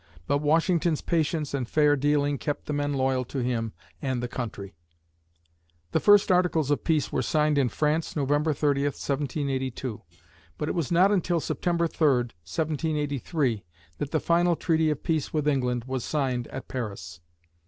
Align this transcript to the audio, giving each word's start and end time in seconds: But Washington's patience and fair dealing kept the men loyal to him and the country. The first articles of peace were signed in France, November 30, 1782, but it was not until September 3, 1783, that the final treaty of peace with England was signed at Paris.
But 0.25 0.39
Washington's 0.39 1.01
patience 1.03 1.53
and 1.53 1.69
fair 1.69 1.95
dealing 1.95 2.39
kept 2.39 2.65
the 2.65 2.73
men 2.73 2.91
loyal 2.93 3.23
to 3.25 3.37
him 3.43 3.71
and 4.01 4.19
the 4.23 4.27
country. 4.27 4.73
The 5.91 5.99
first 5.99 6.31
articles 6.31 6.71
of 6.71 6.83
peace 6.83 7.11
were 7.11 7.21
signed 7.21 7.59
in 7.59 7.69
France, 7.69 8.15
November 8.15 8.51
30, 8.51 8.85
1782, 8.85 10.01
but 10.57 10.67
it 10.67 10.73
was 10.73 10.91
not 10.91 11.11
until 11.11 11.39
September 11.39 11.85
3, 11.85 12.03
1783, 12.07 13.63
that 13.99 14.09
the 14.09 14.19
final 14.19 14.55
treaty 14.55 14.89
of 14.89 15.03
peace 15.03 15.31
with 15.33 15.47
England 15.47 15.83
was 15.85 16.03
signed 16.03 16.47
at 16.47 16.67
Paris. 16.67 17.21